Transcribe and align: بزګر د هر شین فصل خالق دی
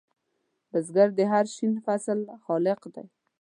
بزګر 0.71 1.09
د 1.17 1.19
هر 1.31 1.45
شین 1.55 1.73
فصل 1.85 2.19
خالق 2.45 2.81
دی 2.93 3.05